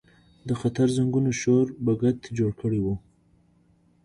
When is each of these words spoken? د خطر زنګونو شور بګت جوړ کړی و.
د 0.47 0.49
خطر 0.61 0.87
زنګونو 0.97 1.31
شور 1.41 1.65
بګت 1.85 2.19
جوړ 2.37 2.51
کړی 2.61 2.79
و. 2.85 2.87